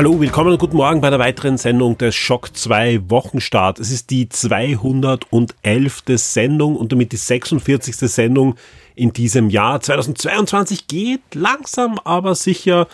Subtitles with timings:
[0.00, 3.78] Hallo, willkommen und guten Morgen bei der weiteren Sendung des Schock 2 Wochenstart.
[3.78, 6.02] Es ist die 211.
[6.14, 7.96] Sendung und damit die 46.
[7.96, 8.54] Sendung
[8.94, 9.78] in diesem Jahr.
[9.78, 12.88] 2022 geht langsam, aber sicher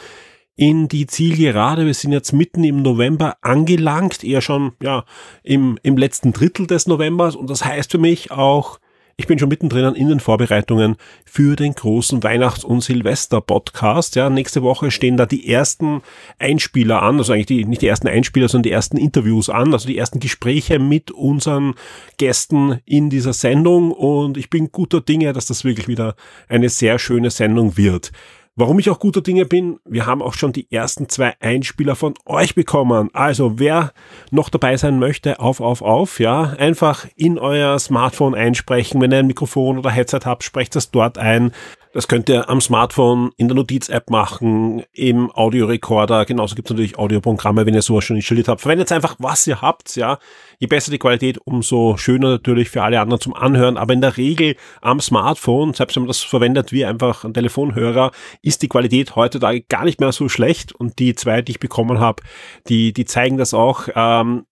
[0.56, 1.86] in die Zielgerade.
[1.86, 5.04] Wir sind jetzt mitten im November angelangt, eher schon ja
[5.44, 8.80] im, im letzten Drittel des Novembers und das heißt für mich auch
[9.18, 14.14] ich bin schon mittendrin in den Vorbereitungen für den großen Weihnachts- und Silvester-Podcast.
[14.14, 16.02] Ja, nächste Woche stehen da die ersten
[16.38, 19.88] Einspieler an, also eigentlich die, nicht die ersten Einspieler, sondern die ersten Interviews an, also
[19.88, 21.74] die ersten Gespräche mit unseren
[22.18, 26.14] Gästen in dieser Sendung und ich bin guter Dinge, dass das wirklich wieder
[26.48, 28.12] eine sehr schöne Sendung wird.
[28.58, 32.14] Warum ich auch guter Dinge bin, wir haben auch schon die ersten zwei Einspieler von
[32.24, 33.10] euch bekommen.
[33.12, 33.92] Also wer
[34.30, 38.98] noch dabei sein möchte, auf, auf, auf, ja, einfach in euer Smartphone einsprechen.
[39.02, 41.52] Wenn ihr ein Mikrofon oder Headset habt, sprecht das dort ein.
[41.92, 46.24] Das könnt ihr am Smartphone in der Notiz-App machen, im Audiorekorder.
[46.26, 48.60] Genauso gibt es natürlich Audioprogramme, wenn ihr sowas schon installiert habt.
[48.60, 50.18] Verwendet einfach, was ihr habt, ja.
[50.58, 53.76] Je besser die Qualität, umso schöner natürlich für alle anderen zum Anhören.
[53.76, 58.10] Aber in der Regel am Smartphone, selbst wenn man das verwendet wie einfach ein Telefonhörer,
[58.42, 60.74] ist die Qualität heutzutage gar nicht mehr so schlecht.
[60.74, 62.22] Und die zwei, die ich bekommen habe,
[62.68, 63.88] die, die zeigen das auch.
[63.94, 64.44] Ähm,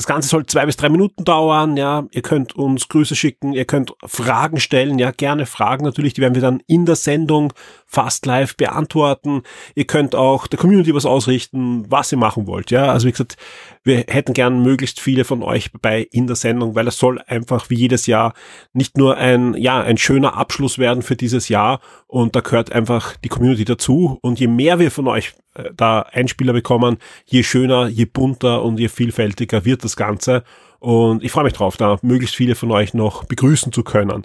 [0.00, 2.06] das Ganze soll zwei bis drei Minuten dauern, ja.
[2.12, 6.34] Ihr könnt uns Grüße schicken, ihr könnt Fragen stellen, ja, gerne Fragen natürlich, die werden
[6.34, 7.52] wir dann in der Sendung
[7.84, 9.42] fast live beantworten.
[9.74, 12.90] Ihr könnt auch der Community was ausrichten, was ihr machen wollt, ja.
[12.90, 13.36] Also wie gesagt,
[13.82, 17.70] wir hätten gern möglichst viele von euch dabei in der Sendung, weil es soll einfach
[17.70, 18.34] wie jedes Jahr
[18.72, 23.16] nicht nur ein, ja, ein schöner Abschluss werden für dieses Jahr und da gehört einfach
[23.16, 27.88] die Community dazu und je mehr wir von euch äh, da Einspieler bekommen, je schöner,
[27.88, 30.44] je bunter und je vielfältiger wird das Ganze.
[30.78, 34.22] Und ich freue mich drauf, da möglichst viele von euch noch begrüßen zu können.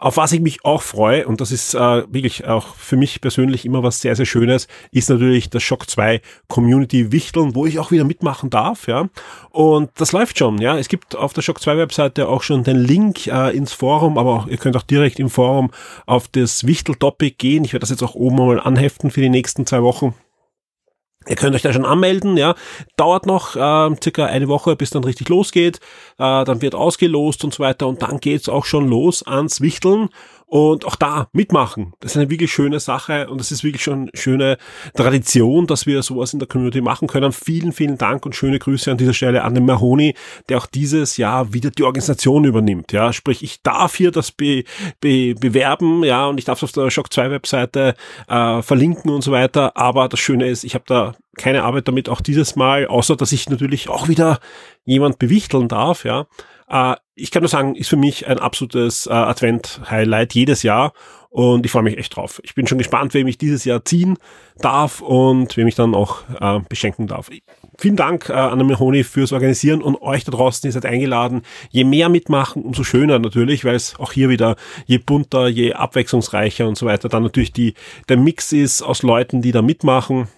[0.00, 3.66] Auf was ich mich auch freue, und das ist äh, wirklich auch für mich persönlich
[3.66, 7.90] immer was sehr, sehr Schönes, ist natürlich das Shock 2 Community Wichteln, wo ich auch
[7.90, 9.10] wieder mitmachen darf, ja.
[9.50, 10.78] Und das läuft schon, ja.
[10.78, 14.30] Es gibt auf der Shock 2 Webseite auch schon den Link äh, ins Forum, aber
[14.30, 15.70] auch, ihr könnt auch direkt im Forum
[16.06, 17.66] auf das Wichtel-Topic gehen.
[17.66, 20.14] Ich werde das jetzt auch oben mal anheften für die nächsten zwei Wochen.
[21.28, 22.54] Ihr könnt euch da schon anmelden, ja.
[22.96, 25.76] Dauert noch äh, circa eine Woche, bis dann richtig losgeht.
[26.18, 30.08] Äh, dann wird ausgelost und so weiter und dann geht's auch schon los ans Wichteln
[30.50, 31.92] und auch da mitmachen.
[32.00, 34.58] Das ist eine wirklich schöne Sache und das ist wirklich schon eine schöne
[34.94, 37.30] Tradition, dass wir sowas in der Community machen können.
[37.30, 40.14] Vielen, vielen Dank und schöne Grüße an dieser Stelle an den Mahoni,
[40.48, 42.90] der auch dieses Jahr wieder die Organisation übernimmt.
[42.90, 44.64] Ja, sprich, ich darf hier das be,
[45.00, 47.94] be, bewerben, ja, und ich darf es auf der Shock 2 Webseite
[48.26, 49.76] äh, verlinken und so weiter.
[49.76, 53.30] Aber das Schöne ist, ich habe da keine Arbeit damit auch dieses Mal, außer dass
[53.30, 54.40] ich natürlich auch wieder
[54.84, 56.26] jemand bewichteln darf, ja.
[56.70, 60.92] Äh, ich kann nur sagen, ist für mich ein absolutes äh, Advent-Highlight jedes Jahr
[61.28, 62.40] und ich freue mich echt drauf.
[62.42, 64.16] Ich bin schon gespannt, wem ich dieses Jahr ziehen
[64.58, 67.30] darf und wem ich dann auch äh, beschenken darf.
[67.78, 71.42] Vielen Dank äh, an Mahoni fürs Organisieren und euch da draußen, ihr seid eingeladen.
[71.70, 74.56] Je mehr mitmachen, umso schöner natürlich, weil es auch hier wieder
[74.86, 77.74] je bunter, je abwechslungsreicher und so weiter dann natürlich die,
[78.08, 80.28] der Mix ist aus Leuten, die da mitmachen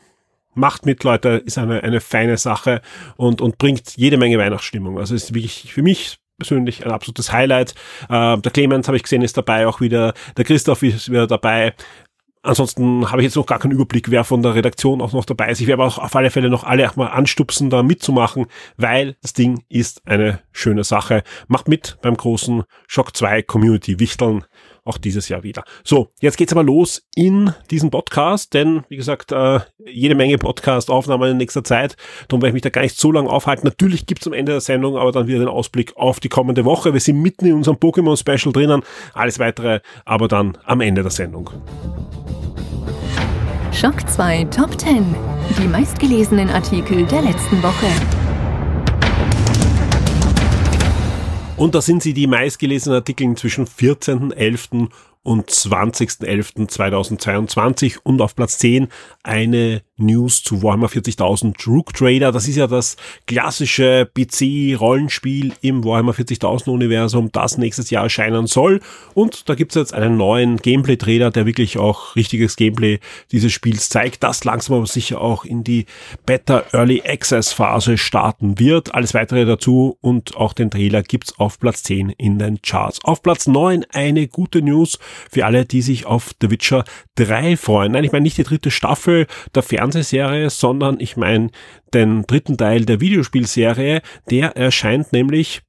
[0.54, 2.82] macht mit, Leute, ist eine, eine feine Sache
[3.16, 4.98] und, und bringt jede Menge Weihnachtsstimmung.
[4.98, 7.74] Also ist wirklich für mich persönlich ein absolutes Highlight.
[8.08, 10.12] Äh, der Clemens habe ich gesehen, ist dabei auch wieder.
[10.36, 11.74] Der Christoph ist wieder dabei.
[12.44, 15.50] Ansonsten habe ich jetzt noch gar keinen Überblick, wer von der Redaktion auch noch dabei
[15.50, 15.60] ist.
[15.60, 19.32] Ich werde auch auf alle Fälle noch alle auch mal anstupsen, da mitzumachen, weil das
[19.32, 21.22] Ding ist eine schöne Sache.
[21.46, 24.44] Macht mit beim großen Shock 2 Community Wichteln
[24.84, 25.64] auch dieses Jahr wieder.
[25.84, 31.32] So, jetzt geht's aber los in diesem Podcast, denn wie gesagt, äh, jede Menge Podcast-Aufnahmen
[31.32, 31.96] in nächster Zeit.
[32.28, 33.66] Darum werde ich mich da gar nicht so lange aufhalten.
[33.66, 36.92] Natürlich gibt's am Ende der Sendung aber dann wieder den Ausblick auf die kommende Woche.
[36.92, 38.82] Wir sind mitten in unserem Pokémon-Special drinnen.
[39.14, 41.50] Alles weitere aber dann am Ende der Sendung.
[43.72, 45.14] Schock 2 Top 10.
[45.58, 48.21] Die meistgelesenen Artikel der letzten Woche.
[51.62, 54.88] Und da sind sie die meistgelesenen Artikel zwischen 14.11.
[55.22, 58.88] und 20.11.2022 und auf Platz 10
[59.22, 62.32] eine News zu Warhammer 40.000 Rook Trader.
[62.32, 62.96] Das ist ja das
[63.26, 68.80] klassische PC-Rollenspiel im Warhammer 40.000 Universum, das nächstes Jahr erscheinen soll.
[69.14, 73.00] Und da gibt's jetzt einen neuen Gameplay-Trailer, der wirklich auch richtiges Gameplay
[73.32, 75.86] dieses Spiels zeigt, das langsam aber sicher auch in die
[76.24, 78.94] Beta Early Access Phase starten wird.
[78.94, 83.04] Alles weitere dazu und auch den Trailer gibt's auf Platz 10 in den Charts.
[83.04, 84.98] Auf Platz 9 eine gute News
[85.30, 86.84] für alle, die sich auf The Witcher
[87.16, 87.92] 3 freuen.
[87.92, 89.62] Nein, ich meine nicht die dritte Staffel der
[89.92, 91.50] Fernsehserie, sondern ich meine
[91.92, 94.00] den dritten Teil der Videospielserie.
[94.30, 95.60] Der erscheint nämlich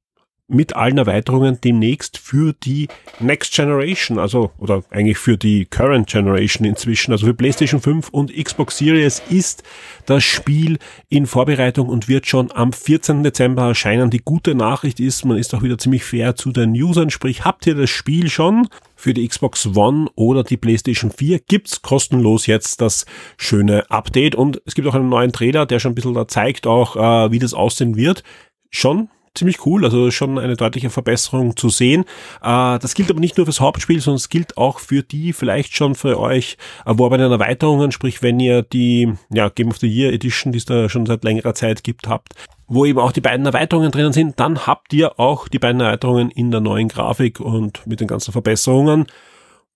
[0.46, 2.88] mit allen Erweiterungen demnächst für die
[3.18, 8.34] Next Generation, also oder eigentlich für die Current Generation inzwischen, also für PlayStation 5 und
[8.34, 9.62] Xbox Series ist
[10.04, 13.22] das Spiel in Vorbereitung und wird schon am 14.
[13.22, 14.10] Dezember erscheinen.
[14.10, 17.66] Die gute Nachricht ist, man ist auch wieder ziemlich fair zu den Usern, sprich habt
[17.66, 22.82] ihr das Spiel schon für die Xbox One oder die PlayStation 4 gibt's kostenlos jetzt
[22.82, 23.06] das
[23.38, 26.66] schöne Update und es gibt auch einen neuen Trailer, der schon ein bisschen da zeigt
[26.66, 28.22] auch, äh, wie das aussehen wird.
[28.70, 32.04] Schon ziemlich cool, also schon eine deutliche Verbesserung zu sehen.
[32.42, 35.76] Äh, das gilt aber nicht nur fürs Hauptspiel, sondern es gilt auch für die vielleicht
[35.76, 40.52] schon für euch erworbenen Erweiterungen, sprich wenn ihr die ja, Game of the Year Edition,
[40.52, 42.34] die es da schon seit längerer Zeit gibt, habt,
[42.66, 46.30] wo eben auch die beiden Erweiterungen drinnen sind, dann habt ihr auch die beiden Erweiterungen
[46.30, 49.06] in der neuen Grafik und mit den ganzen Verbesserungen.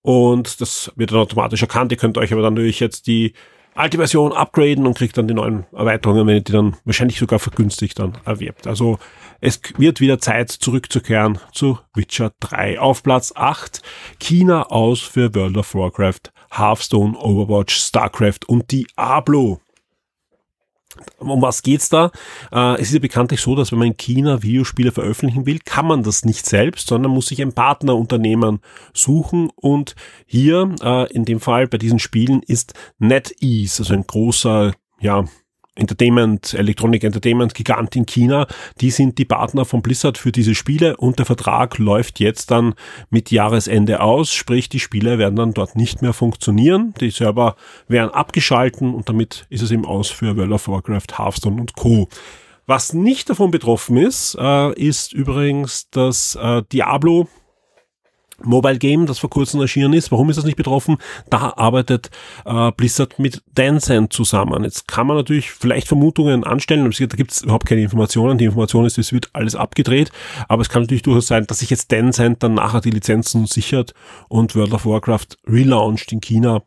[0.02, 1.92] Und das wird dann automatisch erkannt.
[1.92, 3.34] Ihr könnt euch aber dann natürlich jetzt die
[3.74, 7.38] alte Version upgraden und kriegt dann die neuen Erweiterungen, wenn ihr die dann wahrscheinlich sogar
[7.38, 8.66] vergünstigt dann erwerbt.
[8.66, 8.98] Also
[9.40, 12.80] es wird wieder Zeit zurückzukehren zu Witcher 3.
[12.80, 13.82] Auf Platz 8
[14.18, 19.60] China aus für World of Warcraft, Hearthstone, Overwatch, StarCraft und Diablo.
[21.18, 22.10] Um was geht's da?
[22.50, 25.86] Äh, es ist ja bekanntlich so, dass wenn man in China Videospiele veröffentlichen will, kann
[25.86, 28.60] man das nicht selbst, sondern muss sich ein Partnerunternehmen
[28.92, 29.50] suchen.
[29.54, 29.94] Und
[30.26, 35.24] hier, äh, in dem Fall bei diesen Spielen, ist NetEase, also ein großer, ja,
[35.78, 38.46] Entertainment, Electronic Entertainment Gigant in China,
[38.80, 42.74] die sind die Partner von Blizzard für diese Spiele und der Vertrag läuft jetzt dann
[43.10, 48.10] mit Jahresende aus, sprich die Spiele werden dann dort nicht mehr funktionieren, die Server werden
[48.10, 52.08] abgeschalten und damit ist es eben aus für World of Warcraft, Hearthstone und Co.
[52.66, 57.26] Was nicht davon betroffen ist, äh, ist übrigens das äh, Diablo
[58.42, 60.12] Mobile Game, das vor kurzem erschienen ist.
[60.12, 60.98] Warum ist das nicht betroffen?
[61.30, 62.10] Da arbeitet
[62.44, 64.64] äh, Blizzard mit Tencent zusammen.
[64.64, 68.38] Jetzt kann man natürlich vielleicht Vermutungen anstellen, da gibt es überhaupt keine Informationen.
[68.38, 70.10] Die Information ist, es wird alles abgedreht,
[70.48, 73.94] aber es kann natürlich durchaus sein, dass sich jetzt Tencent dann nachher die Lizenzen sichert
[74.28, 76.62] und World of Warcraft relaunched in China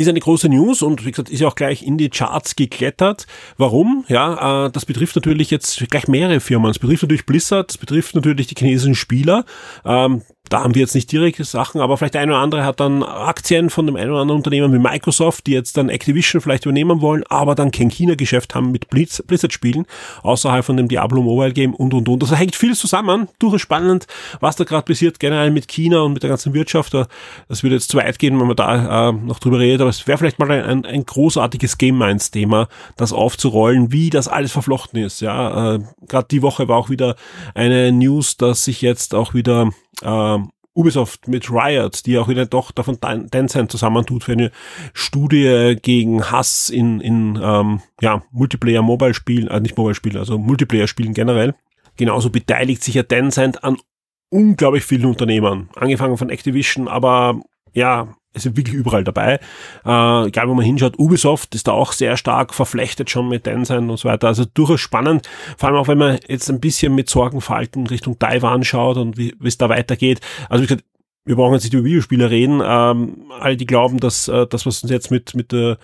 [0.00, 3.26] ist eine große News und wie gesagt, ist ja auch gleich in die Charts geklettert.
[3.58, 4.04] Warum?
[4.08, 6.70] Ja, äh, das betrifft natürlich jetzt gleich mehrere Firmen.
[6.70, 9.44] Es betrifft natürlich Blizzard, es betrifft natürlich die chinesischen Spieler.
[9.84, 13.04] Ähm, da haben wir jetzt nicht direkte Sachen, aber vielleicht ein oder andere hat dann
[13.04, 17.00] Aktien von dem einen oder anderen Unternehmen wie Microsoft, die jetzt dann Activision vielleicht übernehmen
[17.00, 19.86] wollen, aber dann kein China-Geschäft haben mit Blizzard-Spielen,
[20.22, 22.22] außerhalb von dem Diablo Mobile Game und und und.
[22.22, 24.08] Das hängt vieles zusammen, durchaus spannend,
[24.40, 26.94] was da gerade passiert, generell mit China und mit der ganzen Wirtschaft.
[26.94, 30.04] Das würde jetzt zu weit gehen, wenn man da äh, noch drüber redet, aber es
[30.08, 35.20] wäre vielleicht mal ein, ein großartiges Game Minds-Thema, das aufzurollen, wie das alles verflochten ist.
[35.20, 37.14] Ja, äh, gerade die Woche war auch wieder
[37.54, 39.70] eine News, dass sich jetzt auch wieder
[40.02, 40.38] äh,
[40.74, 44.50] Ubisoft mit Riot, die auch wieder doch davon Tencent zusammentut für eine
[44.92, 51.54] Studie gegen Hass in, in ähm, ja, Multiplayer-Mobile-Spielen, äh, nicht Mobile-Spielen, also Multiplayer-Spielen generell.
[51.96, 53.78] Genauso beteiligt sich ja Tencent an
[54.30, 57.40] unglaublich vielen Unternehmen, angefangen von Activision, aber
[57.72, 59.40] ja, es ist wirklich überall dabei.
[59.84, 63.90] Äh, egal wo man hinschaut, Ubisoft ist da auch sehr stark verflechtet schon mit Tencent
[63.90, 64.28] und so weiter.
[64.28, 68.62] Also durchaus spannend, vor allem auch wenn man jetzt ein bisschen mit Sorgenfalten Richtung Taiwan
[68.62, 70.20] schaut und wie es da weitergeht.
[70.48, 70.84] Also wie gesagt,
[71.24, 72.62] wir brauchen jetzt nicht über Videospiele reden.
[72.64, 75.78] Ähm, alle, die glauben, dass äh, das, was uns jetzt mit, mit der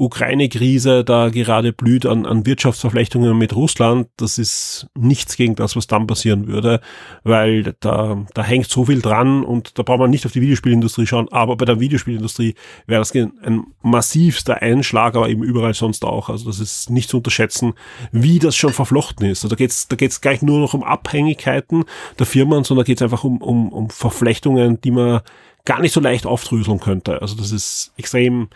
[0.00, 5.86] Ukraine-Krise da gerade blüht an, an Wirtschaftsverflechtungen mit Russland, das ist nichts gegen das, was
[5.86, 6.80] dann passieren würde,
[7.22, 11.06] weil da, da hängt so viel dran und da braucht man nicht auf die Videospielindustrie
[11.06, 12.54] schauen, aber bei der Videospielindustrie
[12.86, 16.30] wäre das ein massivster Einschlag, aber eben überall sonst auch.
[16.30, 17.74] Also das ist nicht zu unterschätzen,
[18.10, 19.44] wie das schon verflochten ist.
[19.44, 21.84] Also da geht's da geht's gleich nur noch um Abhängigkeiten
[22.18, 25.20] der Firmen, sondern da geht's einfach um, um, um Verflechtungen, die man
[25.64, 27.20] gar nicht so leicht aufdröseln könnte.
[27.20, 28.48] Also das ist extrem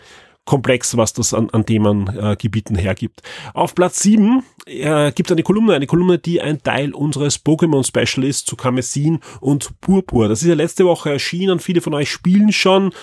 [0.45, 3.21] komplex, was das an, an Themengebieten äh, hergibt.
[3.53, 8.47] Auf Platz 7 äh, gibt eine Kolumne, eine Kolumne, die ein Teil unseres Pokémon-Special ist
[8.47, 10.29] zu Kamessin und Purpur.
[10.29, 12.93] Das ist ja letzte Woche erschienen, viele von euch spielen schon.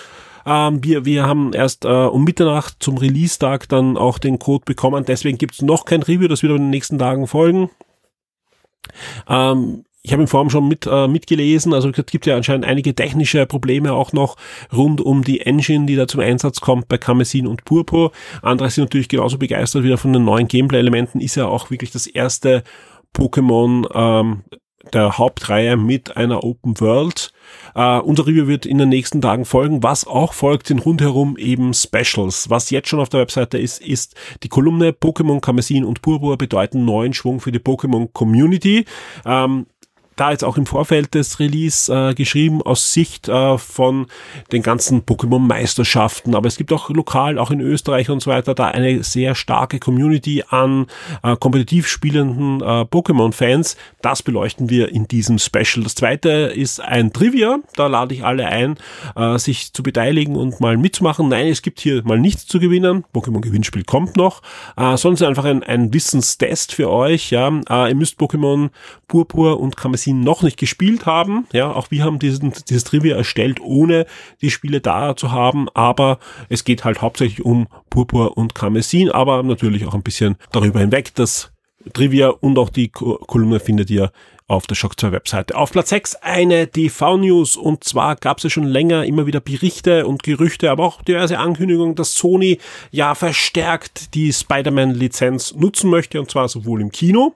[0.45, 5.05] Ähm, wir, wir haben erst äh, um Mitternacht zum Release-Tag dann auch den Code bekommen,
[5.05, 7.69] deswegen gibt es noch kein Review, das wird in den nächsten Tagen folgen.
[9.27, 12.93] Ähm, ich habe im Forum schon mit, äh, mitgelesen, also es gibt ja anscheinend einige
[12.93, 14.35] technische Probleme auch noch
[14.71, 18.11] rund um die Engine, die da zum Einsatz kommt bei Kamezin und Purpur.
[18.41, 21.21] Andere sind natürlich genauso begeistert wieder von den neuen Gameplay-Elementen.
[21.21, 22.63] Ist ja auch wirklich das erste
[23.15, 24.43] Pokémon ähm,
[24.91, 27.31] der Hauptreihe mit einer Open World.
[27.75, 29.81] Uh, unser Review wird in den nächsten Tagen folgen.
[29.83, 32.49] Was auch folgt, sind rundherum eben Specials.
[32.49, 36.83] Was jetzt schon auf der Webseite ist, ist die Kolumne Pokémon Kamezin und Purpur bedeuten
[36.83, 38.85] neuen Schwung für die Pokémon Community.
[39.23, 39.67] Um,
[40.15, 44.07] da jetzt auch im Vorfeld des Release äh, geschrieben aus Sicht äh, von
[44.51, 48.67] den ganzen Pokémon-Meisterschaften, aber es gibt auch lokal, auch in Österreich und so weiter, da
[48.67, 50.87] eine sehr starke Community an
[51.23, 53.77] äh, kompetitiv spielenden äh, Pokémon-Fans.
[54.01, 55.83] Das beleuchten wir in diesem Special.
[55.83, 58.77] Das zweite ist ein Trivia, da lade ich alle ein,
[59.15, 61.29] äh, sich zu beteiligen und mal mitzumachen.
[61.29, 63.03] Nein, es gibt hier mal nichts zu gewinnen.
[63.13, 64.41] Pokémon-Gewinnspiel kommt noch.
[64.77, 67.31] Äh, sonst einfach ein, ein Wissenstest für euch.
[67.31, 68.69] Ja, äh, ihr müsst Pokémon
[69.07, 71.47] Purpur und Kamezin sie noch nicht gespielt haben.
[71.53, 74.05] Ja, auch wir haben diesen, dieses Trivia erstellt, ohne
[74.41, 76.19] die Spiele da zu haben, aber
[76.49, 81.13] es geht halt hauptsächlich um Purpur und Karmesin, aber natürlich auch ein bisschen darüber hinweg.
[81.15, 81.51] Das
[81.93, 84.11] Trivia und auch die Kolumne findet ihr
[84.47, 85.55] auf der Shock 2 Webseite.
[85.55, 90.05] Auf Platz 6 eine TV-News und zwar gab es ja schon länger immer wieder Berichte
[90.05, 92.59] und Gerüchte, aber auch diverse Ankündigungen, dass Sony
[92.91, 97.35] ja verstärkt die Spider-Man-Lizenz nutzen möchte und zwar sowohl im Kino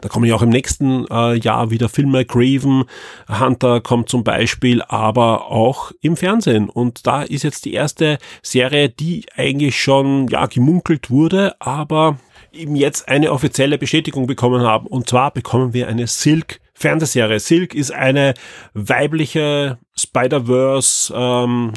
[0.00, 2.24] da kommen ja auch im nächsten äh, Jahr wieder Filme.
[2.24, 2.84] Graven
[3.28, 6.68] Hunter kommt zum Beispiel, aber auch im Fernsehen.
[6.68, 12.18] Und da ist jetzt die erste Serie, die eigentlich schon ja gemunkelt wurde, aber
[12.52, 14.86] eben jetzt eine offizielle Bestätigung bekommen haben.
[14.86, 17.40] Und zwar bekommen wir eine Silk Fernsehserie.
[17.40, 18.34] Silk ist eine
[18.74, 21.72] weibliche Spider-Verse ähm,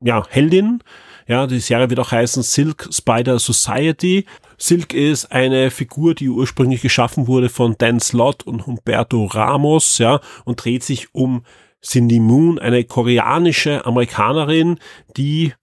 [0.00, 0.82] ja, Heldin.
[1.28, 4.26] Ja, die Serie wird auch heißen Silk Spider Society.
[4.62, 10.20] Silk ist eine Figur, die ursprünglich geschaffen wurde von Dan Slott und Humberto Ramos, ja,
[10.44, 11.44] und dreht sich um
[11.82, 14.78] Cindy Moon, eine koreanische Amerikanerin,
[15.16, 15.54] die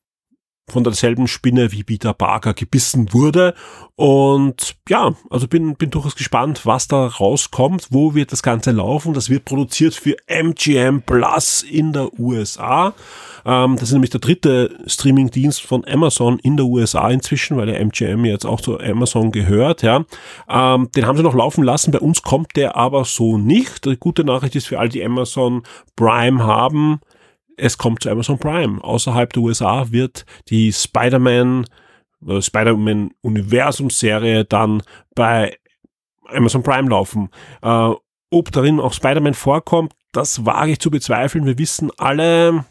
[0.70, 3.54] von derselben Spinne wie Peter Parker gebissen wurde.
[3.96, 7.88] Und ja, also bin, bin durchaus gespannt, was da rauskommt.
[7.90, 9.14] Wo wird das Ganze laufen?
[9.14, 12.94] Das wird produziert für MGM Plus in der USA.
[13.46, 17.80] Ähm, das ist nämlich der dritte Streamingdienst von Amazon in der USA inzwischen, weil der
[17.80, 19.84] MGM jetzt auch zu Amazon gehört.
[19.84, 20.04] Ja,
[20.50, 21.92] ähm, den haben sie noch laufen lassen.
[21.92, 23.86] Bei uns kommt der aber so nicht.
[23.86, 25.64] Die gute Nachricht ist für all die Amazon
[25.96, 27.00] Prime haben
[27.58, 28.84] es kommt zu Amazon Prime.
[28.84, 31.66] Außerhalb der USA wird die Spider-Man,
[32.26, 34.84] äh, Spider-Man Universum-Serie dann
[35.16, 35.58] bei
[36.28, 37.30] Amazon Prime laufen.
[37.62, 37.92] Äh,
[38.30, 41.46] ob darin auch Spider-Man vorkommt, das wage ich zu bezweifeln.
[41.46, 42.66] Wir wissen alle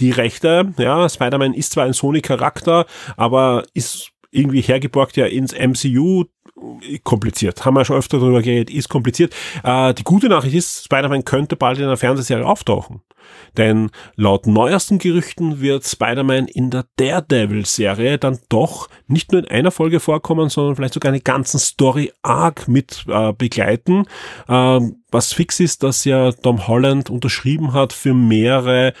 [0.00, 0.72] die Rechte.
[0.78, 2.86] Ja, Spider-Man ist zwar ein Sony-Charakter,
[3.16, 6.24] aber ist irgendwie hergeborgt ja ins MCU
[7.04, 7.64] kompliziert.
[7.64, 9.34] Haben wir schon öfter darüber geredet, ist kompliziert.
[9.62, 13.02] Äh, die gute Nachricht ist, Spider-Man könnte bald in einer Fernsehserie auftauchen.
[13.56, 19.70] Denn laut neuesten Gerüchten wird Spider-Man in der Daredevil-Serie dann doch nicht nur in einer
[19.70, 24.06] Folge vorkommen, sondern vielleicht sogar eine ganzen Story-Arc mit äh, begleiten.
[24.48, 28.92] Ähm, was fix ist, dass ja Tom Holland unterschrieben hat für mehrere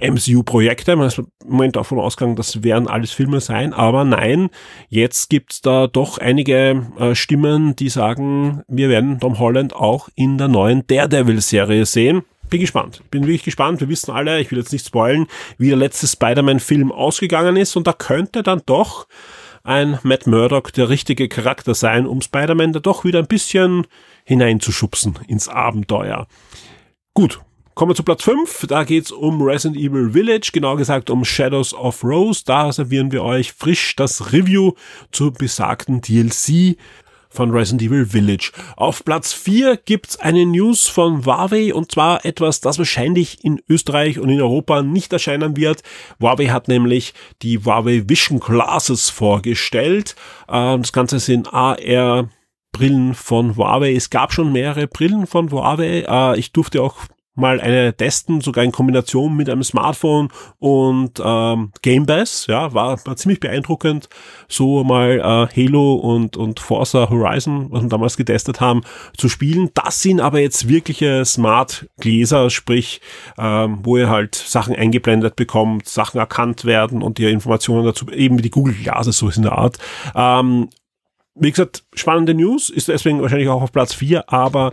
[0.00, 0.96] MCU-Projekte.
[0.96, 4.50] Man ist im Moment davon ausgegangen, das werden alles Filme sein, aber nein,
[4.88, 10.38] jetzt gibt's da doch einige äh, Stimmen, die sagen, wir werden Tom Holland auch in
[10.38, 12.22] der neuen Daredevil-Serie sehen.
[12.50, 13.02] Bin gespannt.
[13.10, 13.80] Bin wirklich gespannt.
[13.80, 15.26] Wir wissen alle, ich will jetzt nicht spoilen,
[15.58, 19.06] wie der letzte Spider-Man-Film ausgegangen ist und da könnte dann doch
[19.64, 23.86] ein Matt Murdock der richtige Charakter sein, um Spider-Man da doch wieder ein bisschen
[24.24, 26.28] hineinzuschubsen ins Abenteuer.
[27.14, 27.40] Gut,
[27.76, 28.68] Kommen wir zu Platz 5.
[28.68, 32.40] Da geht's um Resident Evil Village, genau gesagt um Shadows of Rose.
[32.42, 34.72] Da servieren wir euch frisch das Review
[35.12, 36.78] zur besagten DLC
[37.28, 38.52] von Resident Evil Village.
[38.78, 44.18] Auf Platz 4 gibt's eine News von Huawei und zwar etwas, das wahrscheinlich in Österreich
[44.18, 45.82] und in Europa nicht erscheinen wird.
[46.18, 50.16] Huawei hat nämlich die Huawei Vision Glasses vorgestellt.
[50.48, 52.30] Ähm, das Ganze sind AR
[52.72, 53.94] Brillen von Huawei.
[53.94, 56.06] Es gab schon mehrere Brillen von Huawei.
[56.08, 56.96] Äh, ich durfte auch
[57.36, 60.28] mal eine testen, sogar in Kombination mit einem Smartphone
[60.58, 64.08] und ähm, Game Pass, ja, war, war ziemlich beeindruckend,
[64.48, 68.82] so mal äh, Halo und, und Forza Horizon, was wir damals getestet haben,
[69.16, 69.70] zu spielen.
[69.74, 73.00] Das sind aber jetzt wirkliche Smart-Gläser, sprich,
[73.38, 78.38] ähm, wo ihr halt Sachen eingeblendet bekommt, Sachen erkannt werden und ihr Informationen dazu, eben
[78.38, 79.78] wie die Google Glasses, so ist in der Art.
[80.14, 80.68] Ähm,
[81.38, 84.72] wie gesagt, spannende News, ist deswegen wahrscheinlich auch auf Platz 4, aber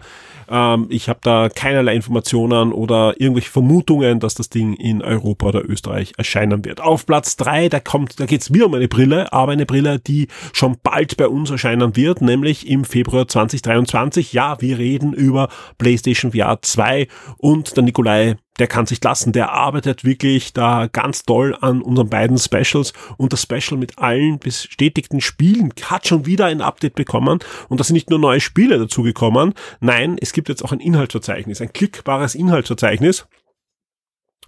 [0.50, 5.70] ähm, ich habe da keinerlei Informationen oder irgendwelche Vermutungen, dass das Ding in Europa oder
[5.70, 6.82] Österreich erscheinen wird.
[6.82, 10.28] Auf Platz 3, da kommt, da geht's wieder um eine Brille, aber eine Brille, die
[10.54, 14.34] schon bald bei uns erscheinen wird, nämlich im Februar 2023.
[14.34, 19.52] Ja, wir reden über PlayStation VR 2 und der Nikolai der kann sich lassen, der
[19.52, 25.22] arbeitet wirklich da ganz toll an unseren beiden Specials und das Special mit allen bestätigten
[25.22, 29.54] Spielen hat schon wieder ein Update bekommen und da sind nicht nur neue Spiele dazugekommen,
[29.80, 33.26] nein, es gibt jetzt auch ein Inhaltsverzeichnis, ein klickbares Inhaltsverzeichnis.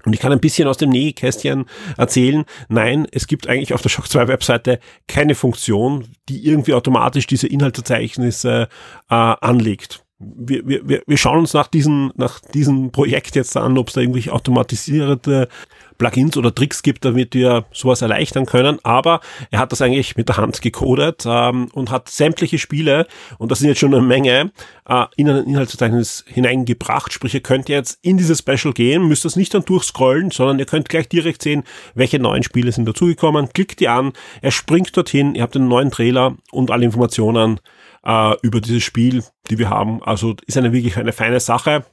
[0.03, 1.65] Und ich kann ein bisschen aus dem Nähkästchen
[1.97, 2.45] erzählen.
[2.69, 7.47] Nein, es gibt eigentlich auf der Shock 2 Webseite keine Funktion, die irgendwie automatisch diese
[7.47, 8.69] Inhaltsverzeichnisse
[9.09, 13.89] äh, anlegt wir, wir, wir schauen uns nach diesem, nach diesem Projekt jetzt an, ob
[13.89, 15.50] es da irgendwelche automatisierte
[15.98, 18.79] Plugins oder Tricks gibt, damit wir sowas erleichtern können.
[18.84, 19.19] Aber
[19.51, 23.07] er hat das eigentlich mit der Hand gecodet ähm, und hat sämtliche Spiele,
[23.38, 24.51] und das sind jetzt schon eine Menge,
[24.88, 27.12] äh, in ein Inhaltsverzeichnis hineingebracht.
[27.12, 30.65] Sprich, ihr könnt jetzt in dieses Special gehen, müsst das nicht dann durchscrollen, sondern ihr
[30.65, 33.50] könnt gleich direkt sehen, welche neuen Spiele sind dazugekommen.
[33.53, 37.60] Klickt die an, er springt dorthin, ihr habt einen neuen Trailer und alle Informationen
[38.05, 40.01] äh, über dieses Spiel, die wir haben.
[40.03, 41.85] Also ist eine wirklich eine feine Sache.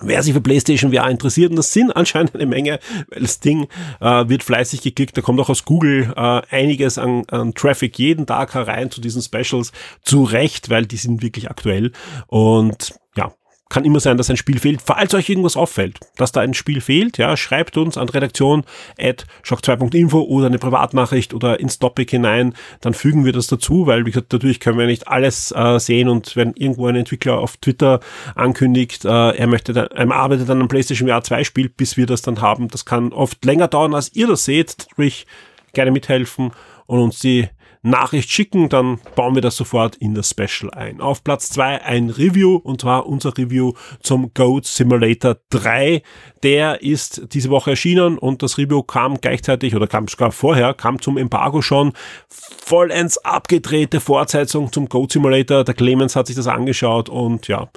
[0.00, 3.68] Wer sich für PlayStation VR interessiert, und das sind anscheinend eine Menge, weil das Ding
[4.00, 8.26] äh, wird fleißig geklickt, da kommt auch aus Google äh, einiges an, an Traffic jeden
[8.26, 9.70] Tag herein zu diesen Specials,
[10.02, 11.92] zu Recht, weil die sind wirklich aktuell.
[12.26, 13.32] Und ja,
[13.72, 14.82] kann immer sein, dass ein Spiel fehlt.
[14.84, 18.64] Falls euch irgendwas auffällt, dass da ein Spiel fehlt, ja, schreibt uns an redaktion
[18.98, 22.52] at shock2.info oder eine Privatnachricht oder ins Topic hinein,
[22.82, 26.10] dann fügen wir das dazu, weil wie gesagt, natürlich können wir nicht alles äh, sehen
[26.10, 28.00] und wenn irgendwo ein Entwickler auf Twitter
[28.34, 32.04] ankündigt, äh, er möchte dann, er arbeitet an einem PlayStation VR 2 Spiel, bis wir
[32.04, 35.26] das dann haben, das kann oft länger dauern, als ihr das seht, sprich
[35.72, 36.50] gerne mithelfen
[36.84, 37.48] und uns die
[37.82, 41.00] Nachricht schicken, dann bauen wir das sofort in das Special ein.
[41.00, 46.02] Auf Platz zwei ein Review und zwar unser Review zum Goat Simulator 3.
[46.44, 51.00] Der ist diese Woche erschienen und das Review kam gleichzeitig oder kam sogar vorher, kam
[51.00, 51.92] zum Embargo schon.
[52.28, 55.64] Vollends abgedrehte Fortsetzung zum Goat Simulator.
[55.64, 57.68] Der Clemens hat sich das angeschaut und ja,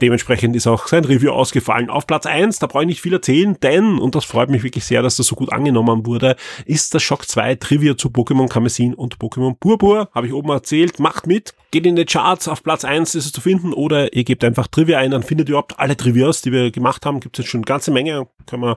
[0.00, 1.88] Dementsprechend ist auch sein Review ausgefallen.
[1.88, 4.84] Auf Platz eins, da brauche ich nicht viel erzählen, denn, und das freut mich wirklich
[4.84, 6.34] sehr, dass das so gut angenommen wurde,
[6.66, 10.08] ist das Shock 2 Trivia zu Pokémon Kamezin und Pokémon Purpur.
[10.12, 10.98] Habe ich oben erzählt.
[10.98, 11.54] Macht mit.
[11.70, 12.48] Geht in die Charts.
[12.48, 15.48] Auf Platz eins ist es zu finden oder ihr gebt einfach Trivia ein, dann findet
[15.48, 17.20] ihr überhaupt alle Trivias, die wir gemacht haben.
[17.20, 18.26] Gibt es jetzt schon eine ganze Menge.
[18.46, 18.74] Kann man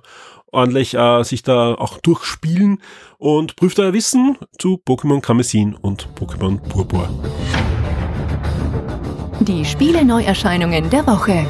[0.52, 2.80] ordentlich äh, sich da auch durchspielen
[3.18, 7.10] und prüft euer Wissen zu Pokémon Kamezin und Pokémon Purpur.
[9.40, 11.46] Die Spiele-Neuerscheinungen der Woche.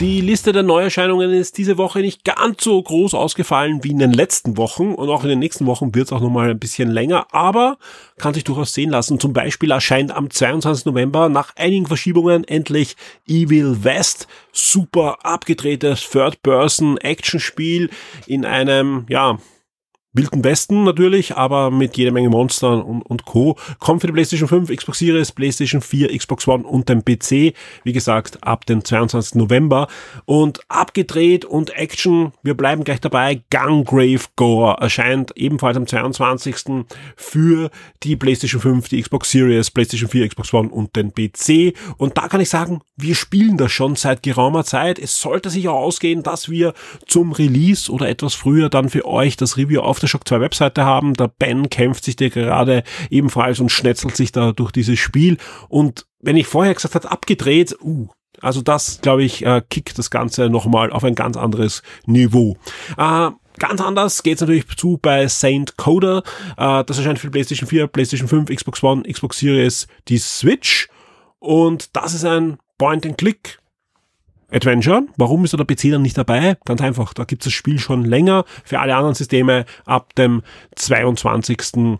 [0.00, 4.14] Die Liste der Neuerscheinungen ist diese Woche nicht ganz so groß ausgefallen wie in den
[4.14, 7.26] letzten Wochen und auch in den nächsten Wochen wird es auch nochmal ein bisschen länger,
[7.30, 7.76] aber
[8.16, 9.20] kann sich durchaus sehen lassen.
[9.20, 10.86] Zum Beispiel erscheint am 22.
[10.86, 12.96] November nach einigen Verschiebungen endlich
[13.28, 14.28] Evil West.
[14.50, 17.90] Super abgedrehtes Third-Person-Action-Spiel
[18.26, 19.38] in einem, ja,
[20.14, 23.56] Wilden Westen natürlich, aber mit jeder Menge Monstern und, und Co.
[23.78, 27.54] Kommt für die PlayStation 5, Xbox Series, PlayStation 4, Xbox One und den PC.
[27.82, 29.36] Wie gesagt, ab dem 22.
[29.36, 29.88] November.
[30.26, 33.40] Und abgedreht und Action, wir bleiben gleich dabei.
[33.50, 36.84] Gungrave Gore erscheint ebenfalls am 22.
[37.16, 37.70] für
[38.02, 41.74] die PlayStation 5, die Xbox Series, PlayStation 4, Xbox One und den PC.
[41.96, 44.98] Und da kann ich sagen, wir spielen das schon seit geraumer Zeit.
[44.98, 46.74] Es sollte sich auch ausgehen, dass wir
[47.06, 50.84] zum Release oder etwas früher dann für euch das Review auf der Shock 2 Webseite
[50.84, 51.14] haben.
[51.14, 55.38] Der Ben kämpft sich dir gerade ebenfalls und schnetzelt sich da durch dieses Spiel.
[55.68, 58.08] Und wenn ich vorher gesagt habe, abgedreht, uh,
[58.40, 62.56] also das, glaube ich, äh, kickt das Ganze nochmal auf ein ganz anderes Niveau.
[62.96, 66.22] Äh, Ganz anders geht's natürlich zu bei Saint Coder.
[66.56, 70.88] Äh, das erscheint für PlayStation 4, PlayStation 5, Xbox One, Xbox Series, die Switch.
[71.38, 73.58] Und das ist ein Point-and-Click
[74.52, 75.02] Adventure.
[75.16, 76.56] Warum ist da der PC dann nicht dabei?
[76.64, 78.44] Ganz einfach, da gibt es das Spiel schon länger.
[78.64, 80.42] Für alle anderen Systeme ab dem
[80.76, 81.98] 22.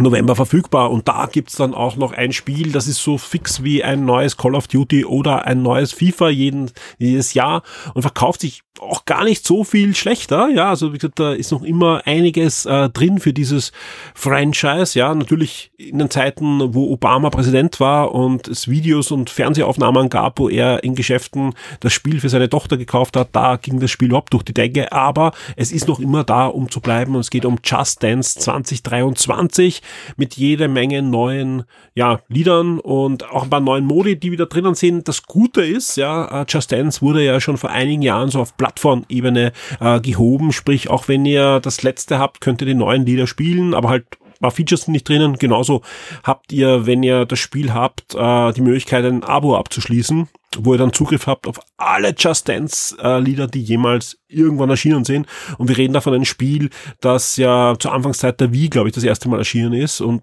[0.00, 3.82] November verfügbar und da gibt's dann auch noch ein Spiel, das ist so fix wie
[3.82, 7.62] ein neues Call of Duty oder ein neues FIFA jeden, jedes Jahr
[7.94, 10.48] und verkauft sich auch gar nicht so viel schlechter.
[10.48, 13.72] Ja, also wie gesagt, da ist noch immer einiges äh, drin für dieses
[14.14, 14.98] Franchise.
[14.98, 20.38] Ja, natürlich in den Zeiten, wo Obama Präsident war und es Videos und Fernsehaufnahmen gab,
[20.38, 24.08] wo er in Geschäften das Spiel für seine Tochter gekauft hat, da ging das Spiel
[24.08, 24.92] überhaupt durch die Decke.
[24.92, 27.14] Aber es ist noch immer da, um zu bleiben.
[27.14, 29.82] Und es geht um Just Dance 2023.
[30.16, 34.74] mit jede Menge neuen ja, Liedern und auch ein paar neuen Modi, die wieder drinnen
[34.74, 35.08] sind.
[35.08, 38.56] Das Gute ist, ja, äh, Just Dance wurde ja schon vor einigen Jahren so auf
[38.56, 43.26] Plattformebene äh, gehoben, sprich auch wenn ihr das letzte habt, könnt ihr die neuen Lieder
[43.26, 44.06] spielen, aber halt
[44.40, 45.36] paar Features sind nicht drinnen.
[45.38, 45.82] Genauso
[46.22, 50.28] habt ihr, wenn ihr das Spiel habt, äh, die Möglichkeit, ein Abo abzuschließen,
[50.60, 55.04] wo ihr dann Zugriff habt auf alle Just Dance äh, Lieder, die jemals irgendwann erschienen
[55.04, 55.26] sind.
[55.58, 58.94] Und wir reden da von einem Spiel, das ja zur Anfangszeit der Wii, glaube ich,
[58.94, 60.22] das erste Mal erschienen ist und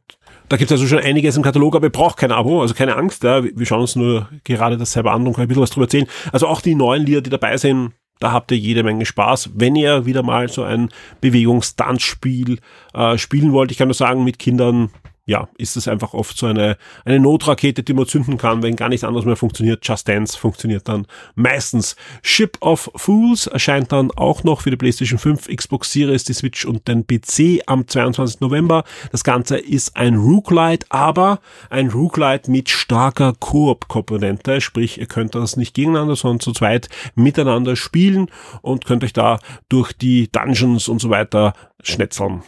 [0.50, 2.96] da gibt es also schon einiges im Katalog, aber ihr braucht kein Abo, also keine
[2.96, 3.24] Angst.
[3.24, 3.43] Ja.
[3.43, 6.08] Wir schauen uns nur gerade das selber an und können ein bisschen was drüber erzählen.
[6.32, 9.52] Also auch die neuen Lieder, die dabei sind, da habt ihr jede Menge Spaß.
[9.56, 10.89] Wenn ihr wieder mal so ein
[11.22, 12.60] Bewegungstanzspiel
[12.93, 14.91] äh, spielen wollt, ich kann nur sagen, mit Kindern
[15.26, 18.90] ja, ist es einfach oft so eine, eine Notrakete, die man zünden kann, wenn gar
[18.90, 19.88] nichts anderes mehr funktioniert.
[19.88, 21.96] Just Dance funktioniert dann meistens.
[22.22, 26.66] Ship of Fools erscheint dann auch noch für die PlayStation 5, Xbox Series, die Switch
[26.66, 28.42] und den PC am 22.
[28.42, 28.84] November.
[29.14, 35.56] Das Ganze ist ein Rooklight, aber ein Rooklight mit starker Koop-Komponente, sprich, ihr könnt das
[35.56, 38.30] nicht gegeneinander, sondern zu zweit miteinander spielen
[38.62, 42.44] und könnt euch da durch die Dungeons und so weiter schnetzeln.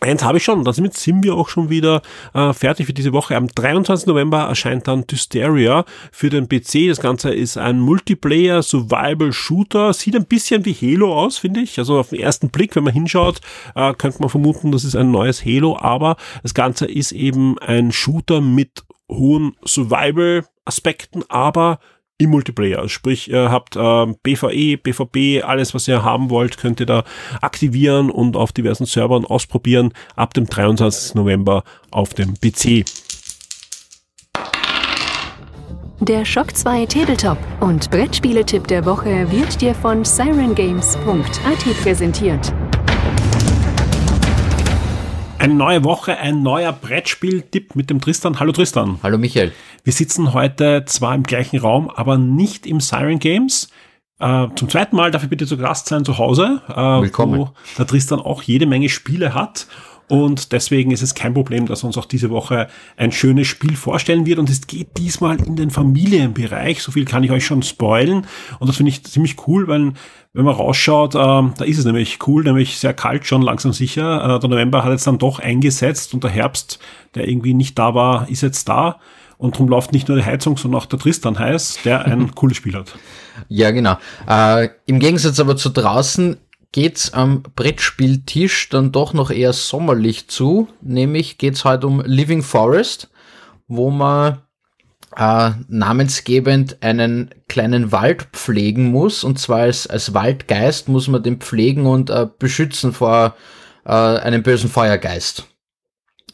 [0.00, 2.02] Eins habe ich schon, damit sind wir auch schon wieder
[2.32, 3.36] äh, fertig für diese Woche.
[3.36, 4.06] Am 23.
[4.06, 6.88] November erscheint dann Dysteria für den PC.
[6.88, 9.92] Das Ganze ist ein Multiplayer Survival Shooter.
[9.92, 11.78] Sieht ein bisschen wie Halo aus, finde ich.
[11.78, 13.40] Also auf den ersten Blick, wenn man hinschaut,
[13.74, 17.92] äh, könnte man vermuten, das ist ein neues Halo, aber das Ganze ist eben ein
[17.92, 21.80] Shooter mit hohen Survival Aspekten, aber
[22.22, 22.88] im Multiplayer.
[22.88, 27.04] Sprich, ihr habt äh, BVE, BVB, alles, was ihr haben wollt, könnt ihr da
[27.40, 31.14] aktivieren und auf diversen Servern ausprobieren ab dem 23.
[31.14, 32.84] November auf dem PC.
[36.00, 42.52] Der Shock 2 Tabletop und Brettspieletipp der Woche wird dir von sirengames.at präsentiert.
[45.42, 48.38] Eine neue Woche, ein neuer Brettspiel-Tipp mit dem Tristan.
[48.38, 49.00] Hallo Tristan.
[49.02, 49.50] Hallo Michael.
[49.82, 53.68] Wir sitzen heute zwar im gleichen Raum, aber nicht im Siren Games.
[54.20, 57.40] Äh, zum zweiten Mal darf ich bitte zu Gast sein zu Hause, äh, Willkommen.
[57.40, 59.66] wo der Tristan auch jede Menge Spiele hat.
[60.08, 64.26] Und deswegen ist es kein Problem, dass uns auch diese Woche ein schönes Spiel vorstellen
[64.26, 64.38] wird.
[64.38, 66.82] Und es geht diesmal in den Familienbereich.
[66.82, 68.26] So viel kann ich euch schon spoilen.
[68.58, 69.92] Und das finde ich ziemlich cool, weil
[70.34, 74.36] wenn man rausschaut, äh, da ist es nämlich cool, nämlich sehr kalt schon, langsam sicher.
[74.36, 76.78] Äh, der November hat jetzt dann doch eingesetzt und der Herbst,
[77.14, 78.98] der irgendwie nicht da war, ist jetzt da.
[79.38, 82.56] Und darum läuft nicht nur die Heizung, sondern auch der Tristan heiß, der ein cooles
[82.56, 82.94] Spiel hat.
[83.48, 83.96] Ja, genau.
[84.28, 86.36] Äh, Im Gegensatz aber zu draußen
[86.72, 90.68] geht's am Brettspieltisch dann doch noch eher sommerlich zu.
[90.80, 93.10] Nämlich geht's heute um Living Forest,
[93.68, 94.38] wo man
[95.16, 99.22] äh, namensgebend einen kleinen Wald pflegen muss.
[99.22, 103.36] Und zwar als, als Waldgeist muss man den pflegen und äh, beschützen vor
[103.84, 105.46] äh, einem bösen Feuergeist.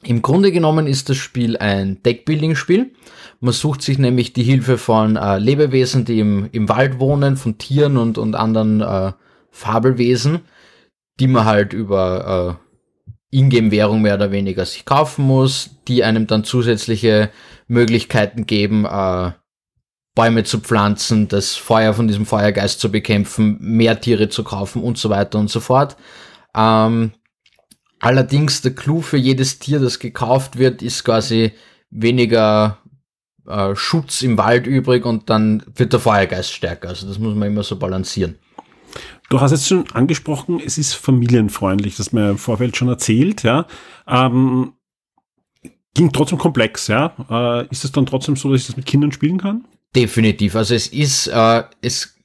[0.05, 2.93] Im Grunde genommen ist das Spiel ein Deckbuilding-Spiel.
[3.41, 7.59] Man sucht sich nämlich die Hilfe von äh, Lebewesen, die im, im Wald wohnen, von
[7.59, 9.13] Tieren und, und anderen äh,
[9.59, 10.41] Fabelwesen,
[11.21, 12.59] die man halt über
[13.31, 17.31] äh, Ingame-Währung mehr oder weniger sich kaufen muss, die einem dann zusätzliche
[17.67, 19.33] Möglichkeiten geben, äh,
[20.15, 24.99] Bäume zu pflanzen, das Feuer von diesem Feuergeist zu bekämpfen, mehr Tiere zu kaufen und
[24.99, 25.97] so weiter und so fort.
[26.57, 27.13] Ähm,
[28.01, 31.53] allerdings der Clou für jedes Tier, das gekauft wird, ist quasi
[31.91, 32.79] weniger
[33.47, 36.89] äh, Schutz im Wald übrig und dann wird der Feuergeist stärker.
[36.89, 38.39] Also das muss man immer so balancieren.
[39.29, 43.67] Du hast jetzt schon angesprochen, es ist familienfreundlich, das mir im Vorfeld schon erzählt, ja.
[44.07, 44.73] Ähm,
[45.95, 47.15] ging trotzdem komplex, ja.
[47.31, 49.65] Äh, ist es dann trotzdem so, dass ich das mit Kindern spielen kann?
[49.95, 50.55] Definitiv.
[50.57, 52.19] Also es ist, äh, es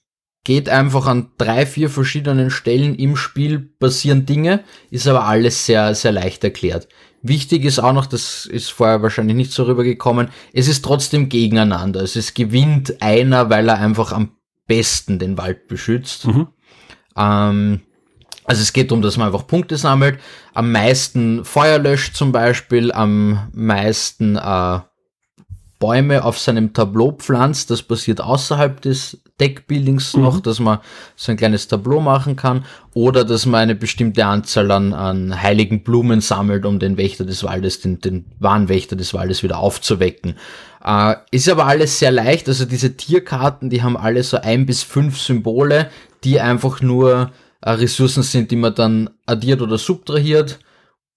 [0.43, 5.95] geht einfach an drei, vier verschiedenen Stellen im Spiel passieren Dinge, ist aber alles sehr,
[5.95, 6.87] sehr leicht erklärt.
[7.21, 12.01] Wichtig ist auch noch, das ist vorher wahrscheinlich nicht so rübergekommen, es ist trotzdem gegeneinander.
[12.01, 14.35] Also es gewinnt einer, weil er einfach am
[14.67, 16.27] besten den Wald beschützt.
[16.27, 16.47] Mhm.
[17.17, 17.81] Ähm,
[18.45, 20.19] also es geht darum, dass man einfach Punkte sammelt,
[20.53, 24.79] am meisten Feuer löscht zum Beispiel, am meisten äh,
[25.79, 27.69] Bäume auf seinem Tableau pflanzt.
[27.69, 30.23] Das passiert außerhalb des Deckbuildings mhm.
[30.23, 30.79] noch, dass man
[31.17, 35.83] so ein kleines Tableau machen kann oder dass man eine bestimmte Anzahl an, an heiligen
[35.83, 40.35] Blumen sammelt, um den Wächter des Waldes, den, den wahren Wächter des Waldes wieder aufzuwecken.
[40.85, 44.83] Äh, ist aber alles sehr leicht, also diese Tierkarten, die haben alle so ein bis
[44.83, 45.89] fünf Symbole,
[46.23, 47.31] die einfach nur
[47.61, 50.59] äh, Ressourcen sind, die man dann addiert oder subtrahiert,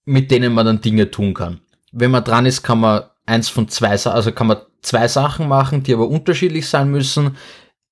[0.05, 1.59] mit denen man dann Dinge tun kann.
[1.91, 5.83] Wenn man dran ist, kann man eins von zwei, also kann man zwei Sachen machen,
[5.83, 7.37] die aber unterschiedlich sein müssen.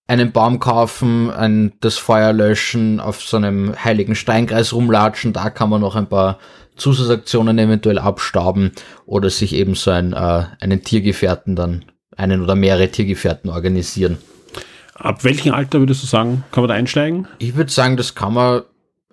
[0.07, 5.69] einen Baum kaufen, ein, das Feuer löschen, auf so einem heiligen Steinkreis rumlatschen, da kann
[5.69, 6.37] man noch ein paar
[6.75, 8.71] Zusatzaktionen eventuell abstauben
[9.07, 14.17] oder sich eben so ein, äh, einen Tiergefährten dann, einen oder mehrere Tiergefährten organisieren.
[14.95, 17.27] Ab welchem Alter würdest du sagen, kann man da einsteigen?
[17.39, 18.63] Ich würde sagen, das kann man,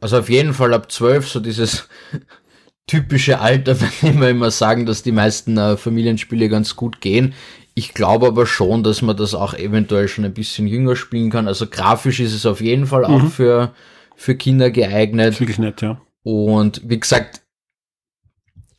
[0.00, 1.88] also auf jeden Fall ab zwölf, so dieses
[2.86, 7.34] typische Alter, wenn wir immer sagen, dass die meisten äh, Familienspiele ganz gut gehen.
[7.74, 11.48] Ich glaube aber schon, dass man das auch eventuell schon ein bisschen jünger spielen kann.
[11.48, 13.30] Also grafisch ist es auf jeden Fall auch mhm.
[13.30, 13.74] für,
[14.14, 15.40] für Kinder geeignet.
[15.40, 16.00] Wirklich nett, ja.
[16.22, 17.40] Und wie gesagt,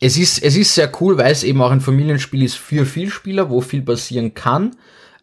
[0.00, 3.50] es ist, es ist sehr cool, weil es eben auch ein Familienspiel ist für Vielspieler,
[3.50, 4.76] wo viel passieren kann.